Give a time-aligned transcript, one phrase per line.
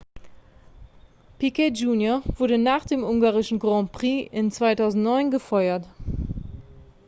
[1.37, 5.87] piquet jr wurde nach dem ungarischen grand prix in 2009 gefeuert